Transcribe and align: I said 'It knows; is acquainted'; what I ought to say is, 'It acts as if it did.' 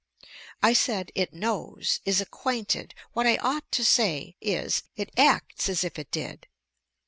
I 0.63 0.73
said 0.73 1.11
'It 1.13 1.31
knows; 1.31 1.99
is 2.05 2.19
acquainted'; 2.21 2.95
what 3.13 3.27
I 3.27 3.37
ought 3.37 3.71
to 3.73 3.85
say 3.85 4.35
is, 4.41 4.81
'It 4.95 5.11
acts 5.15 5.69
as 5.69 5.83
if 5.83 5.99
it 5.99 6.09
did.' 6.09 6.47